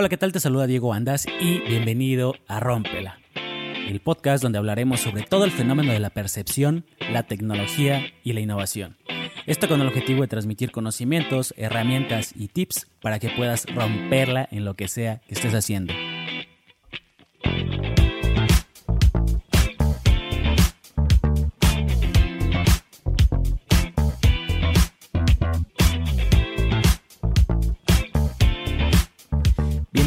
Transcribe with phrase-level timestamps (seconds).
[0.00, 0.30] Hola, ¿qué tal?
[0.30, 3.18] Te saluda Diego Andas y bienvenido a Rómpela,
[3.88, 8.38] el podcast donde hablaremos sobre todo el fenómeno de la percepción, la tecnología y la
[8.38, 8.96] innovación.
[9.46, 14.64] Esto con el objetivo de transmitir conocimientos, herramientas y tips para que puedas romperla en
[14.64, 15.92] lo que sea que estés haciendo.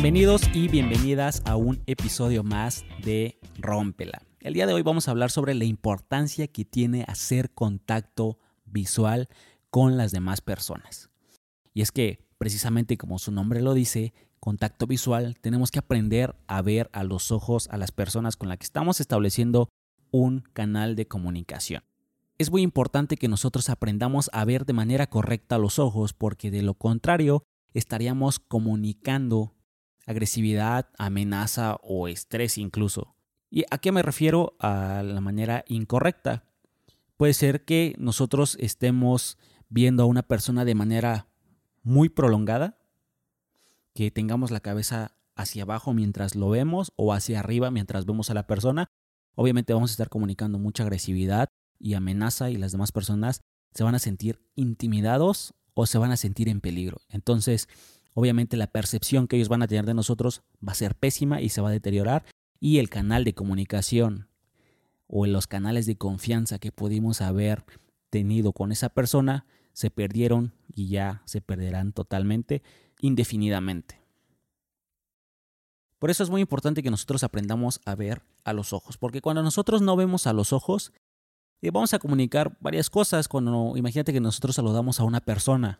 [0.01, 4.23] Bienvenidos y bienvenidas a un episodio más de Rómpela.
[4.39, 9.29] El día de hoy vamos a hablar sobre la importancia que tiene hacer contacto visual
[9.69, 11.11] con las demás personas.
[11.75, 16.63] Y es que, precisamente como su nombre lo dice, contacto visual, tenemos que aprender a
[16.63, 19.69] ver a los ojos a las personas con las que estamos estableciendo
[20.09, 21.83] un canal de comunicación.
[22.39, 26.63] Es muy importante que nosotros aprendamos a ver de manera correcta los ojos porque de
[26.63, 27.43] lo contrario
[27.75, 29.53] estaríamos comunicando
[30.11, 33.15] agresividad, amenaza o estrés incluso.
[33.49, 34.55] ¿Y a qué me refiero?
[34.59, 36.45] A la manera incorrecta.
[37.17, 39.37] Puede ser que nosotros estemos
[39.69, 41.27] viendo a una persona de manera
[41.83, 42.77] muy prolongada,
[43.93, 48.33] que tengamos la cabeza hacia abajo mientras lo vemos o hacia arriba mientras vemos a
[48.33, 48.87] la persona.
[49.35, 53.41] Obviamente vamos a estar comunicando mucha agresividad y amenaza y las demás personas
[53.73, 57.01] se van a sentir intimidados o se van a sentir en peligro.
[57.09, 57.67] Entonces,
[58.13, 61.49] obviamente la percepción que ellos van a tener de nosotros va a ser pésima y
[61.49, 62.25] se va a deteriorar
[62.59, 64.27] y el canal de comunicación
[65.07, 67.65] o los canales de confianza que pudimos haber
[68.09, 72.61] tenido con esa persona se perdieron y ya se perderán totalmente
[72.99, 73.99] indefinidamente.
[75.99, 79.43] Por eso es muy importante que nosotros aprendamos a ver a los ojos, porque cuando
[79.43, 80.93] nosotros no vemos a los ojos,
[81.61, 83.27] eh, vamos a comunicar varias cosas.
[83.27, 85.79] Cuando imagínate que nosotros saludamos a una persona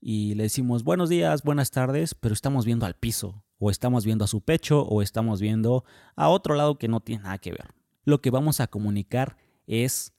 [0.00, 4.24] y le decimos buenos días, buenas tardes, pero estamos viendo al piso, o estamos viendo
[4.24, 7.74] a su pecho, o estamos viendo a otro lado que no tiene nada que ver.
[8.04, 10.12] Lo que vamos a comunicar es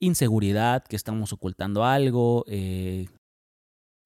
[0.00, 3.08] inseguridad, que estamos ocultando algo, eh,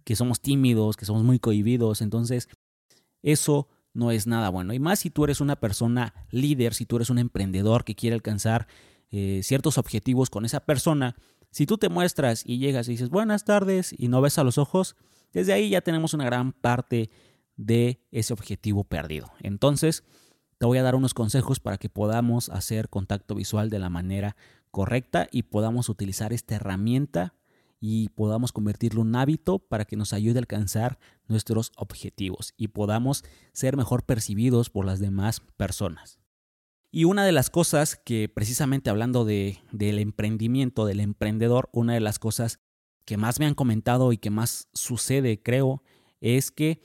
[0.04, 2.00] que somos tímidos, que somos muy cohibidos.
[2.00, 2.48] Entonces,
[3.22, 4.72] eso no es nada bueno.
[4.72, 8.14] Y más si tú eres una persona líder, si tú eres un emprendedor que quiere
[8.14, 8.66] alcanzar
[9.10, 11.16] eh, ciertos objetivos con esa persona,
[11.50, 14.58] si tú te muestras y llegas y dices buenas tardes y no ves a los
[14.58, 14.96] ojos,
[15.32, 17.10] desde ahí ya tenemos una gran parte
[17.56, 19.32] de ese objetivo perdido.
[19.40, 20.04] Entonces,
[20.58, 24.36] te voy a dar unos consejos para que podamos hacer contacto visual de la manera
[24.70, 27.34] correcta y podamos utilizar esta herramienta
[27.80, 32.68] y podamos convertirlo en un hábito para que nos ayude a alcanzar nuestros objetivos y
[32.68, 36.20] podamos ser mejor percibidos por las demás personas.
[36.92, 42.00] Y una de las cosas que precisamente hablando de, del emprendimiento, del emprendedor, una de
[42.00, 42.60] las cosas
[43.10, 45.82] que más me han comentado y que más sucede, creo,
[46.20, 46.80] es que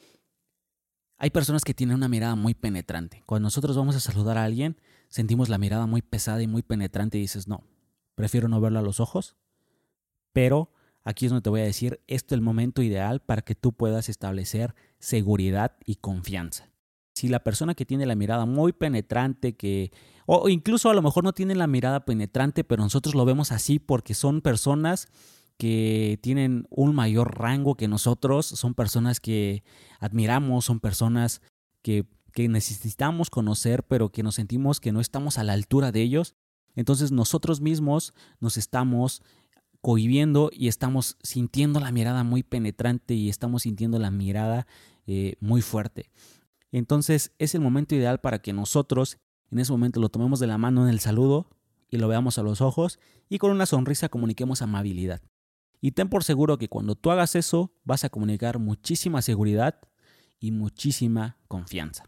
[1.19, 3.21] hay personas que tienen una mirada muy penetrante.
[3.27, 7.19] Cuando nosotros vamos a saludar a alguien, sentimos la mirada muy pesada y muy penetrante
[7.19, 7.63] y dices, no,
[8.15, 9.35] prefiero no verlo a los ojos,
[10.33, 10.71] pero
[11.03, 13.73] aquí es donde te voy a decir, esto es el momento ideal para que tú
[13.73, 16.71] puedas establecer seguridad y confianza
[17.15, 19.91] si la persona que tiene la mirada muy penetrante, que,
[20.25, 23.79] o incluso a lo mejor no tiene la mirada penetrante, pero nosotros lo vemos así
[23.79, 25.07] porque son personas
[25.57, 29.63] que tienen un mayor rango que nosotros, son personas que
[29.99, 31.41] admiramos, son personas
[31.81, 36.01] que, que necesitamos conocer, pero que nos sentimos que no estamos a la altura de
[36.01, 36.35] ellos.
[36.75, 39.23] Entonces nosotros mismos nos estamos
[39.81, 44.67] cohibiendo y estamos sintiendo la mirada muy penetrante y estamos sintiendo la mirada
[45.05, 46.09] eh, muy fuerte.
[46.71, 49.19] Entonces es el momento ideal para que nosotros
[49.51, 51.47] en ese momento lo tomemos de la mano en el saludo
[51.89, 52.99] y lo veamos a los ojos
[53.29, 55.21] y con una sonrisa comuniquemos amabilidad.
[55.81, 59.79] Y ten por seguro que cuando tú hagas eso vas a comunicar muchísima seguridad
[60.39, 62.05] y muchísima confianza.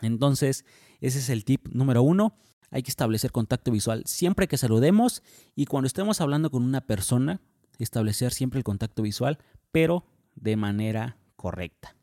[0.00, 0.64] Entonces,
[1.00, 2.36] ese es el tip número uno.
[2.70, 5.22] Hay que establecer contacto visual siempre que saludemos
[5.54, 7.40] y cuando estemos hablando con una persona,
[7.78, 9.38] establecer siempre el contacto visual,
[9.70, 11.96] pero de manera correcta.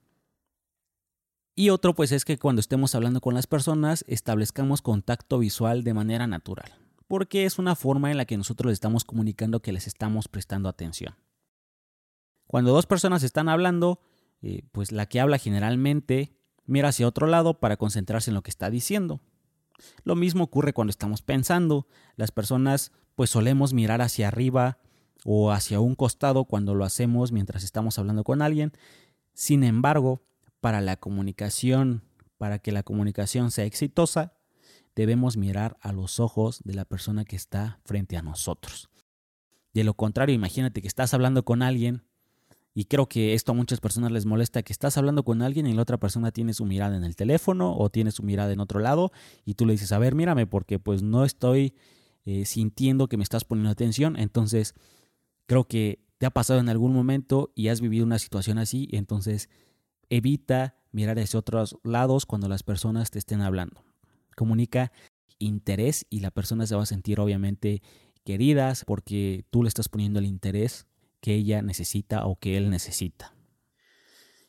[1.55, 5.93] Y otro pues es que cuando estemos hablando con las personas establezcamos contacto visual de
[5.93, 6.72] manera natural,
[7.09, 10.70] porque es una forma en la que nosotros les estamos comunicando que les estamos prestando
[10.70, 11.16] atención.
[12.46, 14.00] Cuando dos personas están hablando,
[14.44, 18.52] eh, pues la que habla generalmente mira hacia otro lado para concentrarse en lo que
[18.52, 19.22] está diciendo.
[20.03, 21.88] Lo mismo ocurre cuando estamos pensando.
[22.16, 24.78] Las personas pues solemos mirar hacia arriba
[25.26, 28.72] o hacia un costado cuando lo hacemos mientras estamos hablando con alguien.
[29.34, 30.22] Sin embargo,
[30.62, 32.03] para la comunicación,
[32.38, 34.34] para que la comunicación sea exitosa,
[34.99, 38.90] debemos mirar a los ojos de la persona que está frente a nosotros.
[39.73, 42.03] De lo contrario, imagínate que estás hablando con alguien
[42.73, 45.73] Y creo que esto a muchas personas les molesta que estás hablando con alguien y
[45.73, 48.79] la otra persona tiene su mirada en el teléfono o tiene su mirada en otro
[48.79, 49.11] lado
[49.43, 51.73] y tú le dices, a ver, mírame porque pues no estoy
[52.25, 54.17] eh, sintiendo que me estás poniendo atención.
[54.17, 54.75] Entonces,
[55.47, 59.49] creo que te ha pasado en algún momento y has vivido una situación así, entonces
[60.09, 63.89] evita mirar hacia otros lados cuando las personas te estén hablando.
[64.40, 64.91] Comunica
[65.38, 67.82] interés y la persona se va a sentir obviamente
[68.24, 70.88] queridas porque tú le estás poniendo el interés
[71.22, 73.34] que ella necesita o que él necesita.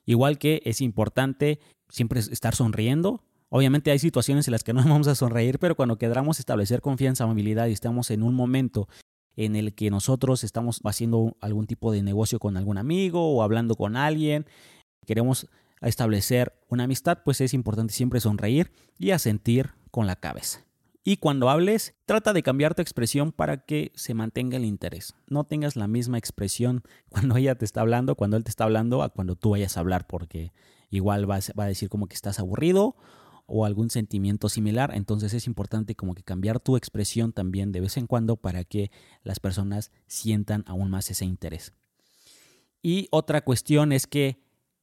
[0.06, 1.58] Igual que es importante
[1.88, 3.24] siempre estar sonriendo.
[3.48, 7.24] Obviamente hay situaciones en las que no vamos a sonreír, pero cuando queramos establecer confianza,
[7.24, 8.88] amabilidad y estamos en un momento
[9.36, 13.74] en el que nosotros estamos haciendo algún tipo de negocio con algún amigo o hablando
[13.74, 14.46] con alguien,
[15.06, 15.48] queremos
[15.80, 20.64] establecer una amistad, pues es importante siempre sonreír y asentir con la cabeza.
[21.02, 25.14] Y cuando hables, trata de cambiar tu expresión para que se mantenga el interés.
[25.28, 29.02] No tengas la misma expresión cuando ella te está hablando, cuando él te está hablando,
[29.02, 30.52] a cuando tú vayas a hablar, porque
[30.90, 32.96] igual va a decir como que estás aburrido
[33.52, 37.96] o algún sentimiento similar, entonces es importante como que cambiar tu expresión también de vez
[37.96, 38.92] en cuando para que
[39.24, 41.72] las personas sientan aún más ese interés.
[42.80, 44.40] Y otra cuestión es que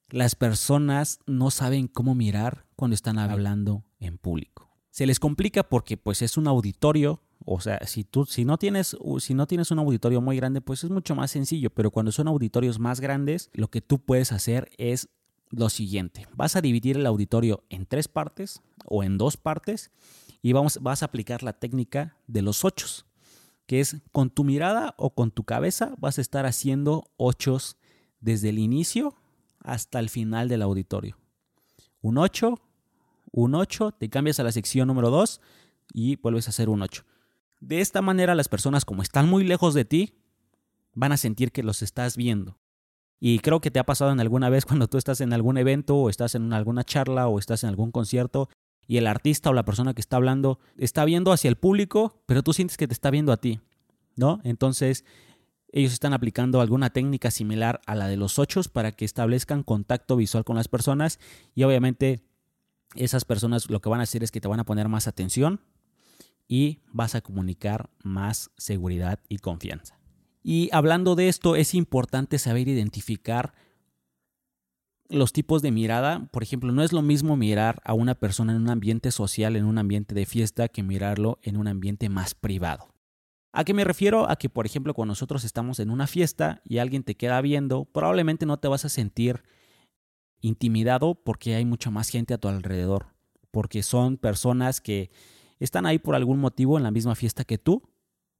[0.09, 4.66] las personas no saben cómo mirar cuando están hablando en público.
[4.97, 8.97] Se les complica porque pues es un auditorio, o sea, si tú si no tienes
[9.19, 12.27] si no tienes un auditorio muy grande, pues es mucho más sencillo, pero cuando son
[12.27, 15.09] auditorios más grandes, lo que tú puedes hacer es
[15.51, 16.25] lo siguiente.
[16.35, 19.91] Vas a dividir el auditorio en tres partes o en dos partes
[20.41, 23.05] y vamos, vas a aplicar la técnica de los ochos,
[23.67, 27.77] que es con tu mirada o con tu cabeza vas a estar haciendo ochos
[28.19, 29.13] desde el inicio
[29.59, 31.19] hasta el final del auditorio.
[32.01, 32.59] Un 8,
[33.37, 35.41] un 8, te cambias a la sección número 2
[35.93, 37.03] y vuelves a hacer un 8.
[37.59, 40.15] De esta manera las personas como están muy lejos de ti,
[40.93, 42.57] van a sentir que los estás viendo.
[43.19, 45.95] Y creo que te ha pasado en alguna vez cuando tú estás en algún evento
[45.97, 48.49] o estás en alguna charla o estás en algún concierto
[48.87, 52.41] y el artista o la persona que está hablando está viendo hacia el público, pero
[52.41, 53.59] tú sientes que te está viendo a ti,
[54.15, 54.39] ¿no?
[54.45, 55.05] Entonces,
[55.71, 60.15] ellos están aplicando alguna técnica similar a la de los ochos para que establezcan contacto
[60.15, 61.19] visual con las personas
[61.53, 62.26] y obviamente
[62.97, 65.61] esas personas lo que van a hacer es que te van a poner más atención
[66.47, 69.99] y vas a comunicar más seguridad y confianza.
[70.43, 73.53] Y hablando de esto, es importante saber identificar
[75.09, 76.27] los tipos de mirada.
[76.31, 79.65] Por ejemplo, no es lo mismo mirar a una persona en un ambiente social, en
[79.65, 82.93] un ambiente de fiesta, que mirarlo en un ambiente más privado.
[83.51, 84.29] ¿A qué me refiero?
[84.29, 87.85] A que, por ejemplo, cuando nosotros estamos en una fiesta y alguien te queda viendo,
[87.85, 89.43] probablemente no te vas a sentir
[90.41, 93.07] intimidado porque hay mucha más gente a tu alrededor,
[93.51, 95.09] porque son personas que
[95.59, 97.83] están ahí por algún motivo en la misma fiesta que tú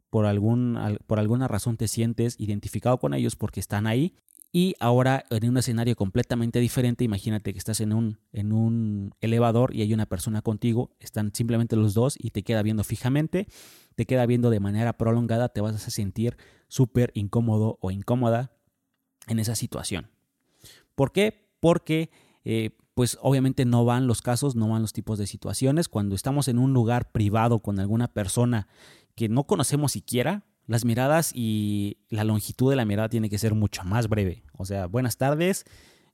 [0.10, 4.16] por, algún, por alguna razón te sientes identificado con ellos porque están ahí.
[4.54, 9.76] Y ahora en un escenario completamente diferente, imagínate que estás en un, en un elevador
[9.76, 13.48] y hay una persona contigo, están simplemente los dos y te queda viendo fijamente,
[13.96, 16.38] te queda viendo de manera prolongada, te vas a sentir
[16.70, 18.54] súper incómodo o incómoda
[19.28, 20.10] en esa situación.
[20.96, 21.47] ¿Por qué?
[21.60, 22.10] Porque
[22.44, 25.88] eh, pues obviamente no van los casos, no van los tipos de situaciones.
[25.88, 28.68] Cuando estamos en un lugar privado con alguna persona
[29.16, 33.54] que no conocemos siquiera, las miradas y la longitud de la mirada tiene que ser
[33.54, 34.44] mucho más breve.
[34.54, 35.66] O sea, buenas tardes,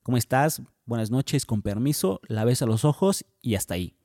[0.04, 0.62] ¿cómo estás?
[0.86, 3.96] Buenas noches, con permiso, la ves a los ojos y hasta ahí.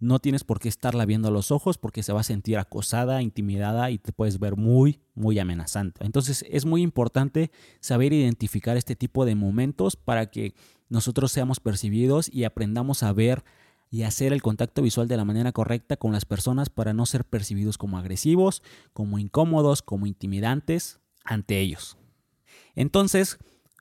[0.00, 3.20] No tienes por qué estarla viendo a los ojos porque se va a sentir acosada,
[3.22, 6.04] intimidada y te puedes ver muy, muy amenazante.
[6.04, 7.50] Entonces es muy importante
[7.80, 10.54] saber identificar este tipo de momentos para que
[10.88, 13.44] nosotros seamos percibidos y aprendamos a ver
[13.90, 17.24] y hacer el contacto visual de la manera correcta con las personas para no ser
[17.24, 18.62] percibidos como agresivos,
[18.92, 21.96] como incómodos, como intimidantes ante ellos.
[22.74, 23.38] Entonces,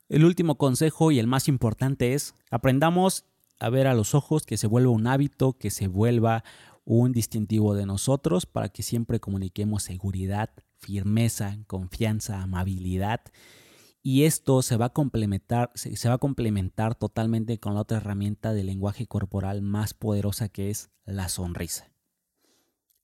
[0.09, 3.25] el último consejo y el más importante es aprendamos
[3.59, 6.43] a ver a los ojos, que se vuelva un hábito, que se vuelva
[6.85, 13.21] un distintivo de nosotros para que siempre comuniquemos seguridad, firmeza, confianza, amabilidad
[14.09, 18.53] y esto se va a complementar, se va a complementar totalmente con la otra herramienta
[18.53, 21.91] de lenguaje corporal más poderosa que es la sonrisa.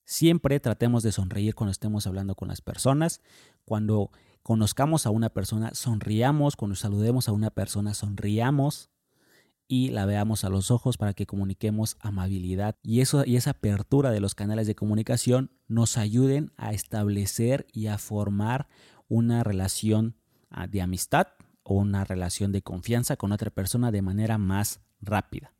[0.06, 3.20] Siempre tratemos de sonreír cuando estemos hablando con las personas.
[3.66, 4.12] Cuando
[4.44, 6.56] conozcamos a una persona, sonriamos.
[6.56, 8.90] Cuando saludemos a una persona, sonriamos
[9.68, 12.76] y la veamos a los ojos para que comuniquemos amabilidad.
[12.84, 17.88] Y, eso, y esa apertura de los canales de comunicación nos ayuden a establecer y
[17.88, 18.68] a formar
[19.08, 20.16] una relación
[20.70, 21.28] de amistad
[21.64, 25.54] o una relación de confianza con otra persona de manera más rápida.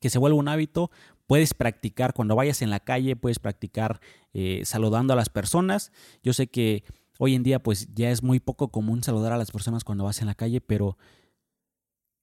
[0.00, 0.90] Que se vuelva un hábito,
[1.26, 4.00] puedes practicar cuando vayas en la calle, puedes practicar
[4.34, 5.90] eh, saludando a las personas.
[6.22, 6.84] Yo sé que
[7.18, 10.20] hoy en día pues ya es muy poco común saludar a las personas cuando vas
[10.20, 10.96] en la calle, pero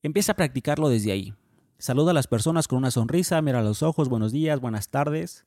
[0.04, 1.34] Empieza a practicarlo desde ahí.
[1.78, 5.46] Saluda a las personas con una sonrisa, mira a los ojos, buenos días, buenas tardes,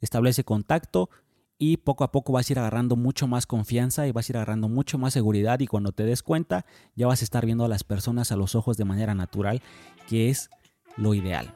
[0.00, 1.10] establece contacto
[1.58, 4.36] y poco a poco vas a ir agarrando mucho más confianza y vas a ir
[4.38, 6.64] agarrando mucho más seguridad y cuando te des cuenta
[6.96, 9.60] ya vas a estar viendo a las personas a los ojos de manera natural,
[10.08, 10.48] que es
[10.96, 11.54] lo ideal.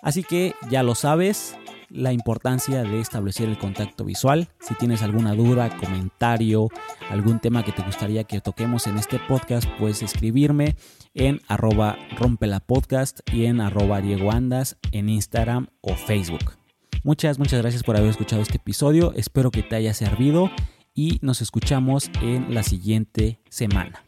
[0.00, 1.56] Así que ya lo sabes,
[1.92, 4.48] la importancia de establecer el contacto visual.
[4.60, 6.68] Si tienes alguna duda, comentario,
[7.10, 10.76] algún tema que te gustaría que toquemos en este podcast, puedes escribirme
[11.14, 16.56] en arroba rompelapodcast y en arroba Diego Andas en Instagram o Facebook.
[17.04, 19.12] Muchas, muchas gracias por haber escuchado este episodio.
[19.14, 20.50] Espero que te haya servido
[20.94, 24.04] y nos escuchamos en la siguiente semana.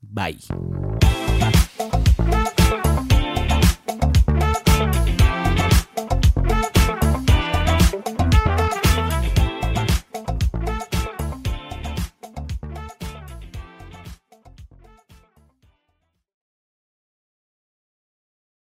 [0.00, 0.38] Bye.